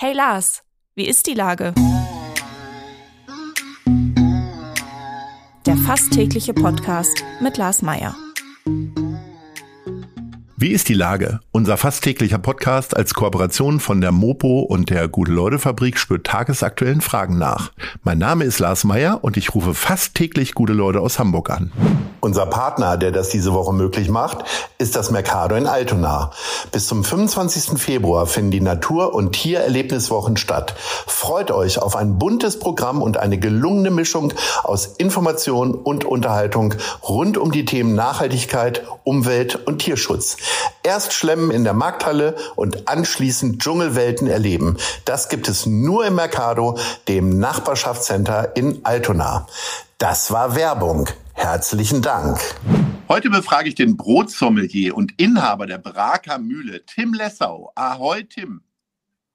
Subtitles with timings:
[0.00, 0.62] Hey Lars,
[0.94, 1.74] wie ist die Lage?
[5.66, 8.14] Der fast tägliche Podcast mit Lars Meier.
[10.56, 11.40] Wie ist die Lage?
[11.50, 17.36] Unser fast täglicher Podcast als Kooperation von der Mopo und der Gute-Leute-Fabrik spürt tagesaktuellen Fragen
[17.36, 17.72] nach.
[18.04, 21.72] Mein Name ist Lars Meyer und ich rufe fast täglich gute Leute aus Hamburg an.
[22.20, 24.38] Unser Partner, der das diese Woche möglich macht,
[24.78, 26.32] ist das Mercado in Altona.
[26.72, 27.80] Bis zum 25.
[27.80, 30.74] Februar finden die Natur- und Tiererlebniswochen statt.
[31.06, 34.32] Freut euch auf ein buntes Programm und eine gelungene Mischung
[34.64, 36.74] aus Information und Unterhaltung
[37.08, 40.36] rund um die Themen Nachhaltigkeit, Umwelt und Tierschutz.
[40.82, 44.76] Erst schlemmen in der Markthalle und anschließend Dschungelwelten erleben.
[45.04, 49.46] Das gibt es nur im Mercado, dem Nachbarschaftscenter in Altona.
[49.98, 51.08] Das war Werbung.
[51.38, 52.40] Herzlichen Dank.
[53.08, 57.70] Heute befrage ich den Brotsommelier und Inhaber der Braker Mühle, Tim Lessau.
[57.76, 58.60] Ahoi, Tim.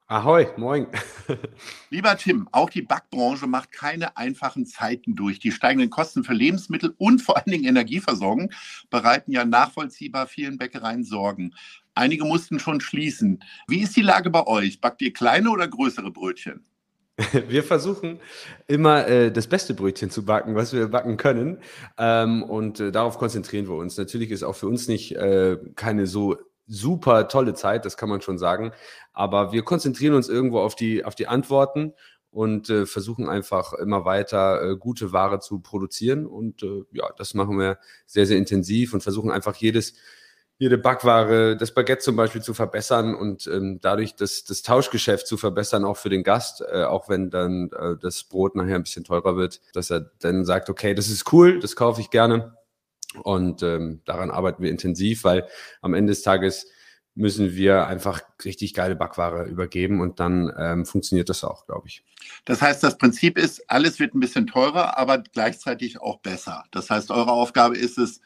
[0.07, 0.87] Ahoi, moin.
[1.89, 5.39] Lieber Tim, auch die Backbranche macht keine einfachen Zeiten durch.
[5.39, 8.51] Die steigenden Kosten für Lebensmittel und vor allen Dingen Energieversorgung
[8.89, 11.55] bereiten ja nachvollziehbar vielen Bäckereien Sorgen.
[11.95, 13.41] Einige mussten schon schließen.
[13.69, 14.81] Wie ist die Lage bei euch?
[14.81, 16.65] Backt ihr kleine oder größere Brötchen?
[17.47, 18.19] Wir versuchen
[18.67, 21.59] immer äh, das beste Brötchen zu backen, was wir backen können.
[21.97, 23.97] Ähm, und äh, darauf konzentrieren wir uns.
[23.97, 28.21] Natürlich ist auch für uns nicht äh, keine so super tolle Zeit, das kann man
[28.21, 28.71] schon sagen.
[29.11, 31.93] Aber wir konzentrieren uns irgendwo auf die, auf die Antworten
[32.31, 36.25] und äh, versuchen einfach immer weiter äh, gute Ware zu produzieren.
[36.25, 39.93] Und äh, ja, das machen wir sehr, sehr intensiv und versuchen einfach jedes,
[40.57, 45.37] jede Backware, das Baguette zum Beispiel zu verbessern und ähm, dadurch das, das Tauschgeschäft zu
[45.37, 49.03] verbessern, auch für den Gast, äh, auch wenn dann äh, das Brot nachher ein bisschen
[49.03, 52.55] teurer wird, dass er dann sagt, okay, das ist cool, das kaufe ich gerne
[53.23, 55.47] und ähm, daran arbeiten wir intensiv, weil
[55.81, 56.67] am Ende des Tages
[57.15, 62.03] müssen wir einfach richtig geile Backware übergeben und dann ähm, funktioniert das auch, glaube ich.
[62.45, 66.63] Das heißt, das Prinzip ist, alles wird ein bisschen teurer, aber gleichzeitig auch besser.
[66.71, 68.21] Das heißt, eure Aufgabe ist es,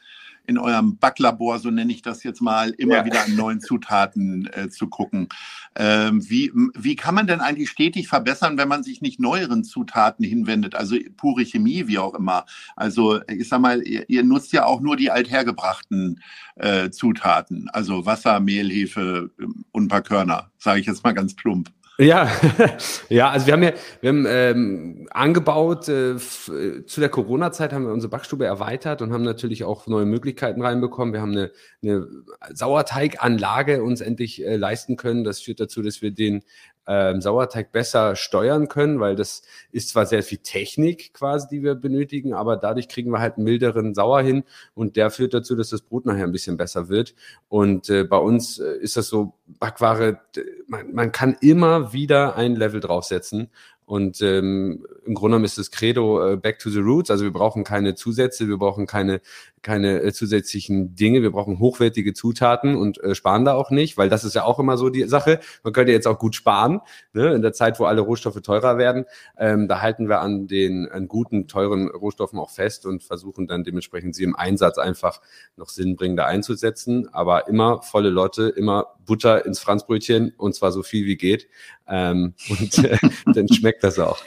[0.48, 3.04] in eurem Backlabor, so nenne ich das jetzt mal, immer ja.
[3.04, 5.28] wieder an neuen Zutaten äh, zu gucken.
[5.76, 10.24] Ähm, wie, wie kann man denn eigentlich stetig verbessern, wenn man sich nicht neueren Zutaten
[10.24, 10.74] hinwendet?
[10.74, 12.46] Also pure Chemie, wie auch immer.
[12.76, 16.22] Also ich sag mal, ihr, ihr nutzt ja auch nur die althergebrachten
[16.56, 21.12] äh, Zutaten, also Wasser, Mehl, Hefe ähm, und ein paar Körner, sage ich jetzt mal
[21.12, 21.70] ganz plump.
[22.00, 22.30] Ja,
[23.08, 27.86] ja, also wir haben ja, wir haben ähm, angebaut, äh, äh, zu der Corona-Zeit haben
[27.86, 31.12] wir unsere Backstube erweitert und haben natürlich auch neue Möglichkeiten reinbekommen.
[31.12, 31.50] Wir haben eine,
[31.82, 32.06] eine
[32.54, 35.24] Sauerteiganlage uns endlich äh, leisten können.
[35.24, 36.44] Das führt dazu, dass wir den
[36.88, 41.74] ähm, Sauerteig besser steuern können, weil das ist zwar sehr viel Technik quasi, die wir
[41.74, 44.44] benötigen, aber dadurch kriegen wir halt einen milderen Sauer hin
[44.74, 47.14] und der führt dazu, dass das Brot nachher ein bisschen besser wird.
[47.48, 50.20] Und äh, bei uns äh, ist das so, Backware,
[50.66, 53.50] man, man kann immer wieder ein Level draufsetzen
[53.88, 57.10] und ähm, im Grunde genommen ist das Credo äh, Back to the Roots.
[57.10, 59.22] Also wir brauchen keine Zusätze, wir brauchen keine,
[59.62, 64.10] keine äh, zusätzlichen Dinge, wir brauchen hochwertige Zutaten und äh, sparen da auch nicht, weil
[64.10, 65.40] das ist ja auch immer so die Sache.
[65.62, 66.82] Man könnte jetzt auch gut sparen,
[67.14, 67.32] ne?
[67.32, 69.06] in der Zeit, wo alle Rohstoffe teurer werden.
[69.38, 73.64] Ähm, da halten wir an den an guten, teuren Rohstoffen auch fest und versuchen dann
[73.64, 75.22] dementsprechend sie im Einsatz einfach
[75.56, 77.08] noch sinnbringender einzusetzen.
[77.14, 81.48] Aber immer volle Lotte, immer Butter ins Franzbrötchen und zwar so viel wie geht.
[81.88, 82.98] Ähm, und äh,
[83.34, 84.18] dann schmeckt das auch.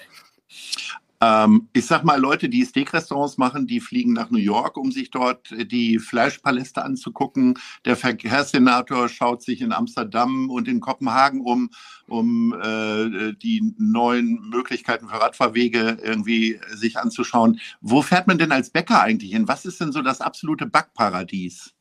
[1.22, 5.12] Ähm, ich sag mal, Leute, die Steakrestaurants machen, die fliegen nach New York, um sich
[5.12, 7.60] dort die Fleischpaläste anzugucken.
[7.86, 11.70] Der Verkehrssenator schaut sich in Amsterdam und in Kopenhagen um,
[12.08, 17.60] um äh, die neuen Möglichkeiten für Radfahrwege irgendwie sich anzuschauen.
[17.82, 19.48] Wo fährt man denn als Bäcker eigentlich hin?
[19.48, 21.76] Was ist denn so das absolute Backparadies?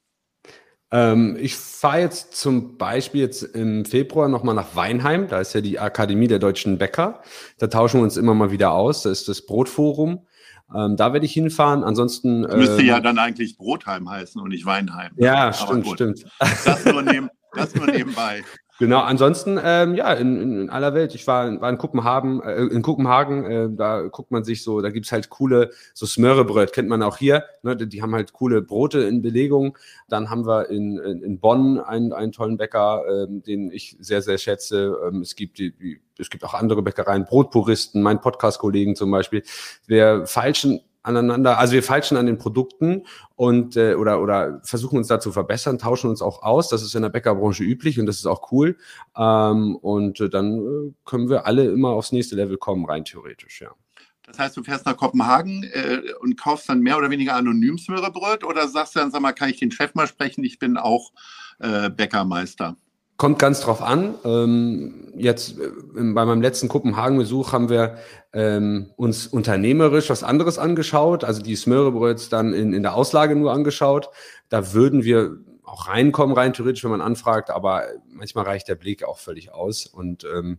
[0.92, 5.28] Ähm, ich fahre jetzt zum Beispiel jetzt im Februar nochmal nach Weinheim.
[5.28, 7.22] Da ist ja die Akademie der deutschen Bäcker.
[7.58, 9.02] Da tauschen wir uns immer mal wieder aus.
[9.02, 10.26] Da ist das Brotforum.
[10.74, 11.84] Ähm, da werde ich hinfahren.
[11.84, 12.40] Ansonsten.
[12.40, 15.12] Müsste ähm, ja dann eigentlich Brotheim heißen und nicht Weinheim.
[15.16, 15.94] Ja, Aber stimmt, gut.
[15.94, 16.24] stimmt.
[16.38, 18.42] Das nur, neben, das nur nebenbei.
[18.80, 21.14] Genau, ansonsten, ähm, ja, in, in, aller Welt.
[21.14, 24.88] Ich war, war in Kopenhagen, äh, in Kopenhagen, äh, da guckt man sich so, da
[24.88, 29.00] gibt's halt coole, so Smörrebröt, kennt man auch hier, ne, die, haben halt coole Brote
[29.00, 29.76] in Belegung.
[30.08, 34.22] Dann haben wir in, in, in Bonn einen, einen tollen Bäcker, ähm, den ich sehr,
[34.22, 34.96] sehr schätze.
[35.06, 39.42] Ähm, es gibt die, die, es gibt auch andere Bäckereien, Brotpuristen, mein Podcast-Kollegen zum Beispiel.
[39.88, 40.80] Wir falschen
[41.16, 45.32] aneinander, also wir falschen an den Produkten und äh, oder oder versuchen uns da zu
[45.32, 46.68] verbessern, tauschen uns auch aus.
[46.68, 48.76] Das ist in der Bäckerbranche üblich und das ist auch cool.
[49.16, 53.60] Ähm, und äh, dann äh, können wir alle immer aufs nächste Level kommen, rein theoretisch,
[53.60, 53.70] ja.
[54.30, 58.44] Das heißt, du fährst nach Kopenhagen äh, und kaufst dann mehr oder weniger anonym Smörrebröt
[58.44, 60.44] oder sagst du dann, sag mal, kann ich den Chef mal sprechen?
[60.44, 61.12] Ich bin auch
[61.58, 62.76] äh, Bäckermeister.
[63.20, 64.14] Kommt ganz drauf an.
[64.24, 67.98] Ähm, jetzt äh, bei meinem letzten Kopenhagen-Besuch haben wir
[68.32, 73.52] ähm, uns unternehmerisch was anderes angeschaut, also die Smörebröts dann in, in der Auslage nur
[73.52, 74.08] angeschaut.
[74.48, 79.04] Da würden wir auch reinkommen, rein theoretisch, wenn man anfragt, aber manchmal reicht der Blick
[79.04, 79.84] auch völlig aus.
[79.84, 80.58] Und ähm,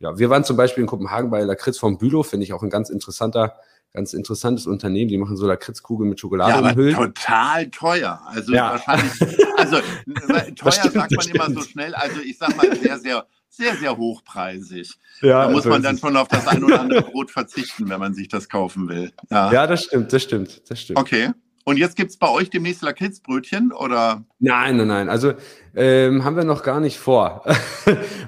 [0.00, 2.70] ja, wir waren zum Beispiel in Kopenhagen bei Lakritz vom Bülow, finde ich auch ein
[2.70, 3.56] ganz interessanter
[3.92, 5.08] ganz interessantes Unternehmen.
[5.08, 6.96] Die machen so Lakritzkugeln mit Schokolade ja, aber umhüllt.
[6.96, 8.20] total teuer.
[8.26, 8.72] Also ja.
[8.72, 9.12] wahrscheinlich,
[9.56, 9.76] also
[10.56, 11.94] teuer stimmt, sagt man immer so schnell.
[11.94, 14.94] Also ich sag mal sehr, sehr, sehr, sehr hochpreisig.
[15.20, 18.14] Ja, da muss man dann schon auf das ein oder andere Brot verzichten, wenn man
[18.14, 19.12] sich das kaufen will.
[19.30, 20.98] Ja, ja das stimmt, das stimmt, das stimmt.
[20.98, 21.30] Okay.
[21.68, 24.24] Und jetzt gibt es bei euch demnächst Lakritzbrötchen oder?
[24.38, 25.08] Nein, nein, nein.
[25.10, 25.34] Also
[25.74, 27.44] ähm, haben wir noch gar nicht vor.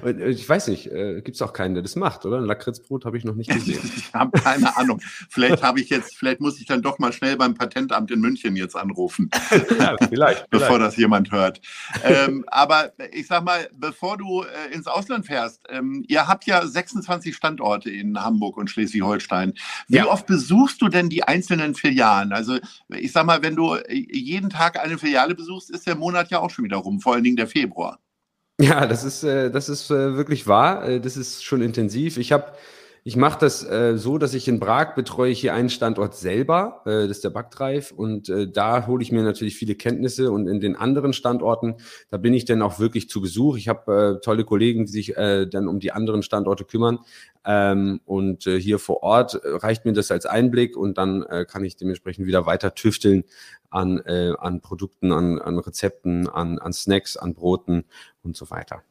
[0.03, 2.37] Äh, ich weiß nicht, äh, gibt es auch keinen, der das macht, oder?
[2.37, 3.79] Ein Lakritzbrot habe ich noch nicht gesehen.
[3.95, 4.99] ich habe keine Ahnung.
[5.29, 8.55] Vielleicht habe ich jetzt, vielleicht muss ich dann doch mal schnell beim Patentamt in München
[8.55, 9.29] jetzt anrufen.
[9.79, 10.49] ja, vielleicht.
[10.49, 10.81] bevor vielleicht.
[10.81, 11.61] das jemand hört.
[12.03, 16.65] ähm, aber ich sag mal, bevor du äh, ins Ausland fährst, ähm, ihr habt ja
[16.65, 19.53] 26 Standorte in Hamburg und Schleswig-Holstein.
[19.87, 20.07] Wie ja.
[20.07, 22.33] oft besuchst du denn die einzelnen Filialen?
[22.33, 22.57] Also
[22.89, 26.39] ich sag mal, wenn du äh, jeden Tag eine Filiale besuchst, ist der Monat ja
[26.39, 27.99] auch schon wieder rum, vor allen Dingen der Februar.
[28.59, 30.99] Ja, das ist, äh, das ist äh, wirklich wahr.
[30.99, 32.17] Das ist schon intensiv.
[32.17, 32.53] Ich habe
[33.03, 36.81] ich mache das äh, so, dass ich in Prag betreue ich hier einen Standort selber,
[36.85, 40.47] äh, das ist der Backdrive, und äh, da hole ich mir natürlich viele Kenntnisse und
[40.47, 41.75] in den anderen Standorten,
[42.11, 43.57] da bin ich dann auch wirklich zu Besuch.
[43.57, 46.99] Ich habe äh, tolle Kollegen, die sich äh, dann um die anderen Standorte kümmern.
[47.43, 51.63] Ähm, und äh, hier vor Ort reicht mir das als Einblick und dann äh, kann
[51.63, 53.23] ich dementsprechend wieder weiter tüfteln
[53.71, 57.85] an, äh, an Produkten, an, an Rezepten, an, an Snacks, an Broten
[58.21, 58.83] und so weiter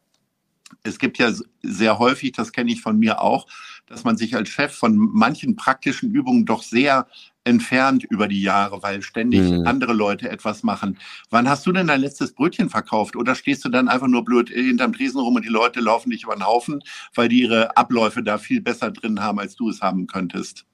[0.82, 1.32] es gibt ja
[1.62, 3.46] sehr häufig, das kenne ich von mir auch,
[3.86, 7.06] dass man sich als Chef von manchen praktischen Übungen doch sehr
[7.44, 9.66] entfernt über die Jahre, weil ständig mhm.
[9.66, 10.98] andere Leute etwas machen.
[11.30, 13.16] Wann hast du denn dein letztes Brötchen verkauft?
[13.16, 16.24] Oder stehst du dann einfach nur blöd hinterm Tresen rum und die Leute laufen dich
[16.24, 16.82] über den Haufen,
[17.14, 20.66] weil die ihre Abläufe da viel besser drin haben, als du es haben könntest?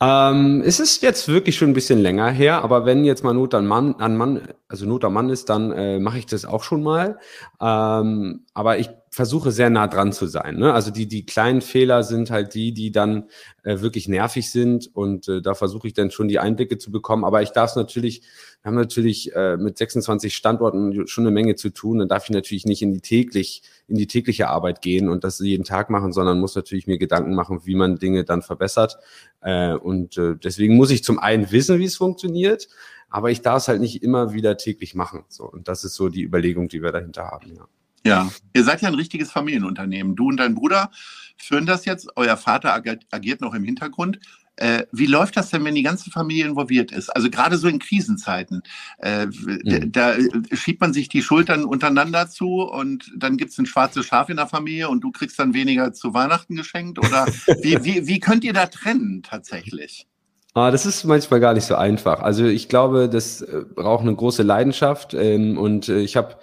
[0.00, 3.54] Ähm, es ist jetzt wirklich schon ein bisschen länger her, aber wenn jetzt mal Not
[3.54, 6.64] an Mann, an Mann also Not am Mann ist, dann äh, mache ich das auch
[6.64, 7.18] schon mal.
[7.60, 10.56] Ähm, aber ich versuche sehr nah dran zu sein.
[10.56, 10.72] Ne?
[10.72, 13.24] Also die, die kleinen Fehler sind halt die, die dann
[13.62, 17.22] äh, wirklich nervig sind und äh, da versuche ich dann schon die Einblicke zu bekommen.
[17.22, 18.22] Aber ich darf es natürlich,
[18.62, 21.98] wir haben natürlich äh, mit 26 Standorten schon eine Menge zu tun.
[21.98, 25.38] Dann darf ich natürlich nicht in die täglich, in die tägliche Arbeit gehen und das
[25.40, 28.96] jeden Tag machen, sondern muss natürlich mir Gedanken machen, wie man Dinge dann verbessert.
[29.42, 32.66] Äh, und äh, deswegen muss ich zum einen wissen, wie es funktioniert,
[33.10, 35.26] aber ich darf es halt nicht immer wieder täglich machen.
[35.28, 37.68] So, und das ist so die Überlegung, die wir dahinter haben, ja.
[38.04, 40.16] Ja, ihr seid ja ein richtiges Familienunternehmen.
[40.16, 40.90] Du und dein Bruder
[41.36, 42.08] führen das jetzt.
[42.16, 44.18] Euer Vater agiert noch im Hintergrund.
[44.56, 47.08] Äh, wie läuft das denn, wenn die ganze Familie involviert ist?
[47.08, 48.62] Also gerade so in Krisenzeiten.
[48.98, 49.90] Äh, mhm.
[49.92, 50.14] Da
[50.52, 54.36] schiebt man sich die Schultern untereinander zu und dann gibt es ein schwarzes Schaf in
[54.36, 56.98] der Familie und du kriegst dann weniger zu Weihnachten geschenkt?
[56.98, 57.26] Oder
[57.62, 60.06] wie, wie, wie könnt ihr da trennen tatsächlich?
[60.54, 62.20] Ah, das ist manchmal gar nicht so einfach.
[62.20, 66.36] Also ich glaube, das äh, braucht eine große Leidenschaft ähm, und äh, ich habe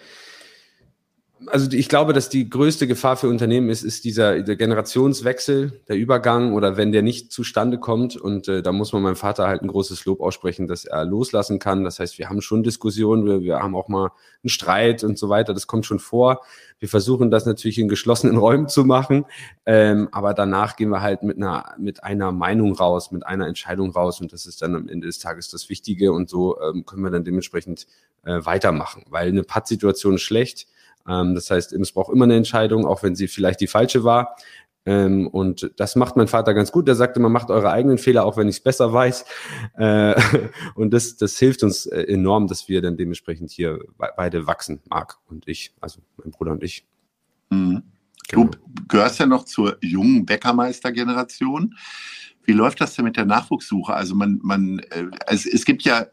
[1.45, 5.95] also ich glaube, dass die größte Gefahr für Unternehmen ist, ist dieser der Generationswechsel, der
[5.95, 8.17] Übergang oder wenn der nicht zustande kommt.
[8.17, 11.59] Und äh, da muss man meinem Vater halt ein großes Lob aussprechen, dass er loslassen
[11.59, 11.83] kann.
[11.83, 14.11] Das heißt, wir haben schon Diskussionen, wir, wir haben auch mal
[14.43, 15.53] einen Streit und so weiter.
[15.53, 16.41] Das kommt schon vor.
[16.79, 19.25] Wir versuchen das natürlich in geschlossenen Räumen zu machen,
[19.65, 23.91] ähm, aber danach gehen wir halt mit einer mit einer Meinung raus, mit einer Entscheidung
[23.91, 27.03] raus und das ist dann am Ende des Tages das Wichtige und so ähm, können
[27.03, 27.85] wir dann dementsprechend
[28.23, 30.67] äh, weitermachen, weil eine Pattsituation ist schlecht
[31.09, 34.35] ähm, das heißt, es braucht immer eine Entscheidung, auch wenn sie vielleicht die falsche war.
[34.85, 36.87] Ähm, und das macht mein Vater ganz gut.
[36.87, 39.25] Der sagte, man macht eure eigenen Fehler, auch wenn ich es besser weiß.
[39.77, 40.15] Äh,
[40.75, 45.17] und das, das hilft uns äh, enorm, dass wir dann dementsprechend hier beide wachsen, Marc
[45.27, 46.85] und ich, also mein Bruder und ich.
[47.49, 47.83] Mhm.
[48.29, 48.45] Genau.
[48.45, 51.75] Du gehörst ja noch zur jungen Bäckermeister-Generation.
[52.49, 53.93] Wie läuft das denn mit der Nachwuchssuche?
[53.93, 56.07] Also man, man, äh, es, es gibt ja äh,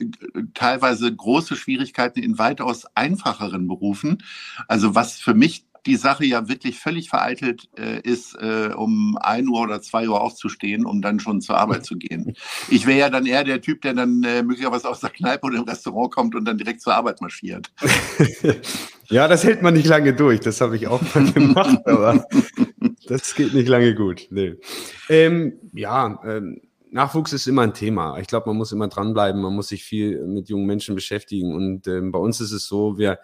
[0.52, 4.22] teilweise große Schwierigkeiten in weitaus einfacheren Berufen.
[4.68, 9.48] Also was für mich die Sache ja wirklich völlig vereitelt äh, ist, äh, um ein
[9.48, 12.34] Uhr oder zwei Uhr aufzustehen, um dann schon zur Arbeit zu gehen.
[12.68, 15.58] Ich wäre ja dann eher der Typ, der dann äh, möglicherweise aus der Kneipe oder
[15.58, 17.70] im Restaurant kommt und dann direkt zur Arbeit marschiert.
[19.08, 20.40] ja, das hält man nicht lange durch.
[20.40, 22.26] Das habe ich auch mal gemacht, aber
[23.06, 24.26] das geht nicht lange gut.
[24.30, 24.56] Nee.
[25.08, 28.18] Ähm, ja, ähm, Nachwuchs ist immer ein Thema.
[28.18, 31.54] Ich glaube, man muss immer dranbleiben, man muss sich viel mit jungen Menschen beschäftigen.
[31.54, 33.18] Und ähm, bei uns ist es so, wir,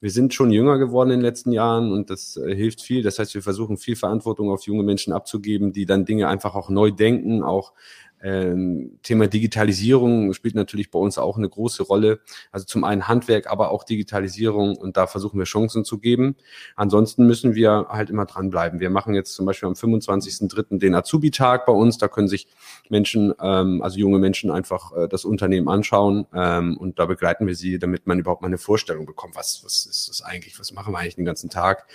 [0.00, 3.02] wir sind schon jünger geworden in den letzten Jahren und das äh, hilft viel.
[3.02, 6.70] Das heißt, wir versuchen viel Verantwortung auf junge Menschen abzugeben, die dann Dinge einfach auch
[6.70, 7.72] neu denken, auch
[8.22, 12.20] Ähm, Thema Digitalisierung spielt natürlich bei uns auch eine große Rolle.
[12.52, 16.36] Also zum einen Handwerk, aber auch Digitalisierung und da versuchen wir Chancen zu geben.
[16.76, 18.80] Ansonsten müssen wir halt immer dranbleiben.
[18.80, 20.78] Wir machen jetzt zum Beispiel am 25.03.
[20.78, 21.98] den Azubi-Tag bei uns.
[21.98, 22.48] Da können sich
[22.88, 27.54] Menschen, ähm, also junge Menschen einfach äh, das Unternehmen anschauen ähm, und da begleiten wir
[27.54, 30.92] sie, damit man überhaupt mal eine Vorstellung bekommt, was, was ist das eigentlich, was machen
[30.92, 31.86] wir eigentlich den ganzen Tag.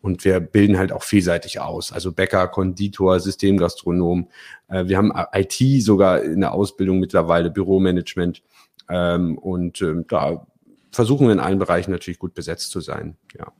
[0.00, 1.92] Und wir bilden halt auch vielseitig aus.
[1.92, 4.28] Also Bäcker, Konditor, Systemgastronom.
[4.68, 8.42] Äh, wir haben IT sogar in der Ausbildung mittlerweile, Büromanagement.
[8.88, 10.46] Ähm, und ähm, da
[10.90, 13.16] versuchen wir in allen Bereichen natürlich gut besetzt zu sein.
[13.38, 13.52] Ja.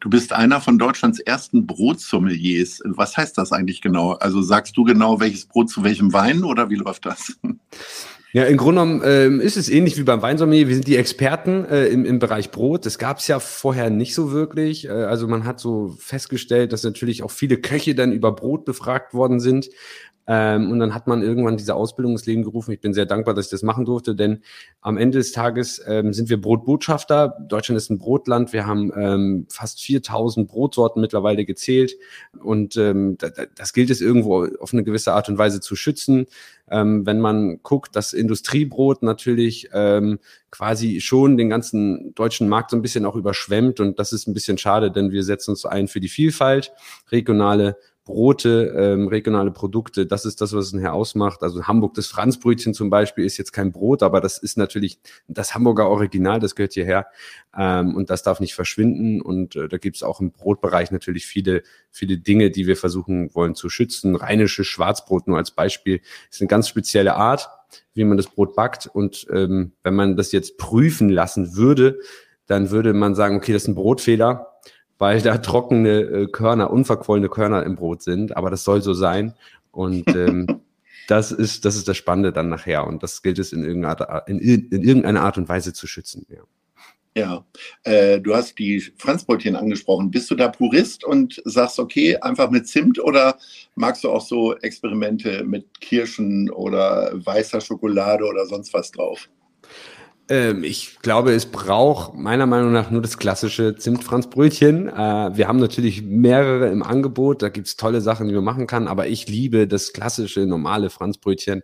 [0.00, 2.82] Du bist einer von Deutschlands ersten Brotsommeliers.
[2.84, 4.12] Was heißt das eigentlich genau?
[4.12, 7.38] Also sagst du genau, welches Brot zu welchem Wein oder wie läuft das?
[8.34, 10.66] Ja, im Grunde genommen ähm, ist es ähnlich wie beim Weinsommelier.
[10.66, 12.84] Wir sind die Experten äh, im, im Bereich Brot.
[12.84, 14.86] Das gab es ja vorher nicht so wirklich.
[14.86, 19.14] Äh, also man hat so festgestellt, dass natürlich auch viele Köche dann über Brot befragt
[19.14, 19.70] worden sind.
[20.26, 22.72] Ähm, und dann hat man irgendwann diese Ausbildung ins Leben gerufen.
[22.72, 24.42] Ich bin sehr dankbar, dass ich das machen durfte, denn
[24.80, 27.36] am Ende des Tages ähm, sind wir Brotbotschafter.
[27.46, 28.52] Deutschland ist ein Brotland.
[28.52, 31.96] Wir haben ähm, fast 4000 Brotsorten mittlerweile gezählt.
[32.42, 33.16] Und ähm,
[33.54, 36.26] das gilt es irgendwo auf eine gewisse Art und Weise zu schützen.
[36.70, 40.18] Ähm, wenn man guckt, dass Industriebrot natürlich ähm,
[40.50, 43.80] quasi schon den ganzen deutschen Markt so ein bisschen auch überschwemmt.
[43.80, 46.72] Und das ist ein bisschen schade, denn wir setzen uns ein für die Vielfalt,
[47.10, 51.42] regionale Brote, ähm, regionale Produkte, das ist das, was es nachher ausmacht.
[51.42, 55.54] Also Hamburg, das Franzbrötchen zum Beispiel ist jetzt kein Brot, aber das ist natürlich das
[55.54, 57.06] Hamburger Original, das gehört hierher
[57.56, 59.22] ähm, und das darf nicht verschwinden.
[59.22, 63.34] Und äh, da gibt es auch im Brotbereich natürlich viele, viele Dinge, die wir versuchen
[63.34, 64.16] wollen zu schützen.
[64.16, 67.48] Rheinisches Schwarzbrot nur als Beispiel ist eine ganz spezielle Art,
[67.94, 68.86] wie man das Brot backt.
[68.86, 71.98] Und ähm, wenn man das jetzt prüfen lassen würde,
[72.46, 74.53] dann würde man sagen, okay, das ist ein Brotfehler
[75.04, 78.38] weil da trockene äh, Körner, unverquollene Körner im Brot sind.
[78.38, 79.34] Aber das soll so sein.
[79.70, 80.46] Und ähm,
[81.08, 82.86] das ist, das ist das Spannende dann nachher.
[82.86, 86.24] Und das gilt es in irgendeiner, in, in irgendeiner Art und Weise zu schützen.
[86.30, 86.40] Ja.
[87.16, 87.46] Ja,
[87.82, 90.10] äh, du hast die Franzbrötchen angesprochen.
[90.10, 93.36] Bist du da Purist und sagst, okay, einfach mit Zimt oder
[93.74, 99.28] magst du auch so Experimente mit Kirschen oder weißer Schokolade oder sonst was drauf?
[100.28, 104.88] Ähm, ich glaube, es braucht meiner Meinung nach nur das klassische Zimtfranzbrötchen.
[104.88, 108.88] Äh, wir haben natürlich mehrere im Angebot, da gibt's tolle Sachen, die man machen kann,
[108.88, 111.62] aber ich liebe das klassische, normale Franzbrötchen.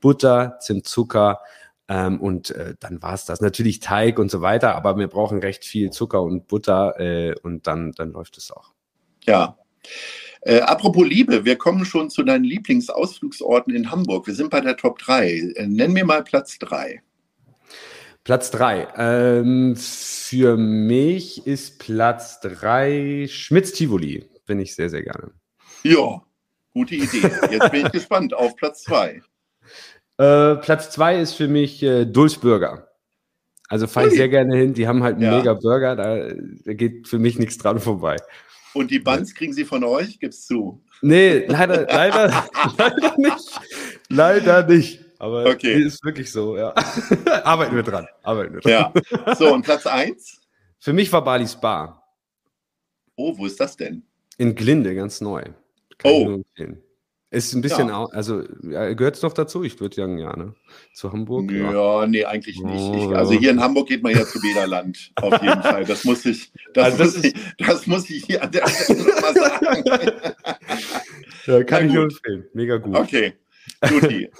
[0.00, 1.40] Butter, Zimt, Zucker
[1.88, 3.40] ähm, und äh, dann war's das.
[3.40, 7.66] Natürlich Teig und so weiter, aber wir brauchen recht viel Zucker und Butter äh, und
[7.66, 8.72] dann, dann läuft es auch.
[9.24, 9.56] Ja.
[10.42, 14.26] Äh, apropos Liebe, wir kommen schon zu deinen Lieblingsausflugsorten in Hamburg.
[14.26, 15.52] Wir sind bei der Top 3.
[15.54, 17.02] Äh, nenn mir mal Platz 3.
[18.24, 18.88] Platz drei.
[18.96, 24.28] Ähm, für mich ist Platz drei Schmitz Tivoli.
[24.46, 25.30] Bin ich sehr, sehr gerne.
[25.82, 26.22] Ja,
[26.72, 27.30] gute Idee.
[27.50, 29.22] Jetzt bin ich gespannt auf Platz zwei.
[30.18, 32.88] Äh, Platz zwei ist für mich äh, Dulz Burger.
[33.68, 34.74] Also fahre ich sehr gerne hin.
[34.74, 35.38] Die haben halt einen ja.
[35.38, 35.94] mega Burger.
[35.96, 36.28] Da,
[36.64, 38.16] da, geht für mich nichts dran vorbei.
[38.74, 40.18] Und die Buns kriegen sie von euch?
[40.18, 40.82] Gib's zu.
[41.02, 42.48] Nee, leider, leider,
[42.78, 43.60] leider nicht.
[44.08, 45.04] Leider nicht.
[45.20, 45.82] Aber okay.
[45.82, 46.74] ist wirklich so, ja.
[47.44, 48.08] Arbeiten wir dran.
[48.22, 48.94] Arbeiten wir dran.
[49.26, 49.34] Ja.
[49.34, 50.40] So, und Platz 1?
[50.78, 52.02] Für mich war Bali Spa.
[53.16, 54.02] Oh, wo ist das denn?
[54.38, 55.42] In Glinde, ganz neu.
[55.98, 56.42] Kann oh.
[57.30, 58.06] Ist ein bisschen, ja.
[58.06, 59.62] also gehört es noch dazu?
[59.62, 60.54] Ich würde sagen, ja, ne?
[60.94, 61.52] Zu Hamburg?
[61.52, 62.74] Ja, ja nee, eigentlich nicht.
[62.74, 65.84] Ich, oh, also hier in Hamburg geht man ja zu Bederland, auf jeden Fall.
[65.84, 69.04] Das muss ich, das, also das muss, ich, das muss ich hier an der Stelle
[69.20, 69.84] mal sagen.
[71.46, 72.46] ja, kann ich nur empfehlen.
[72.54, 72.96] Mega gut.
[72.96, 73.34] Okay,
[73.80, 74.30] guti.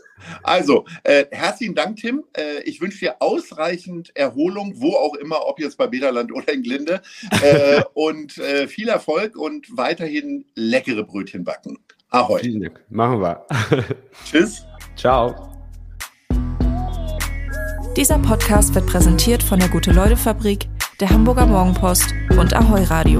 [0.42, 2.24] Also, äh, herzlichen Dank, Tim.
[2.36, 6.62] Äh, ich wünsche dir ausreichend Erholung, wo auch immer, ob jetzt bei Bederland oder in
[6.62, 7.00] Glinde.
[7.42, 11.78] Äh, und äh, viel Erfolg und weiterhin leckere Brötchen backen.
[12.10, 12.40] Ahoi.
[12.40, 12.80] Vielen Dank.
[12.90, 13.46] Machen wir.
[14.24, 14.66] Tschüss.
[14.96, 15.50] Ciao.
[17.96, 20.68] Dieser Podcast wird präsentiert von der Gute-Leute-Fabrik,
[21.00, 23.18] der Hamburger Morgenpost und Ahoi Radio.